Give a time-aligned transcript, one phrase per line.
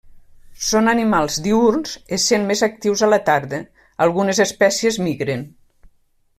[0.67, 3.61] Són animals diürns essent més actius a la tarda,
[4.07, 5.49] algunes espècies migren.